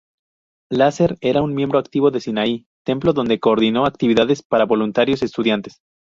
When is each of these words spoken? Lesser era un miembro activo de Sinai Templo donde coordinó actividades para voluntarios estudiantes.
Lesser 0.71 1.19
era 1.21 1.43
un 1.43 1.53
miembro 1.53 1.77
activo 1.77 2.09
de 2.09 2.19
Sinai 2.21 2.65
Templo 2.83 3.13
donde 3.13 3.39
coordinó 3.39 3.85
actividades 3.85 4.41
para 4.41 4.65
voluntarios 4.65 5.21
estudiantes. 5.21 5.83